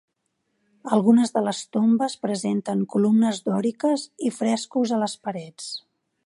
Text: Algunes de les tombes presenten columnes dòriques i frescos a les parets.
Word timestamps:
Algunes 0.95 1.33
de 1.35 1.43
les 1.47 1.59
tombes 1.77 2.15
presenten 2.23 2.81
columnes 2.95 3.43
dòriques 3.51 4.07
i 4.31 4.33
frescos 4.39 4.95
a 4.97 5.01
les 5.05 5.17
parets. 5.29 5.71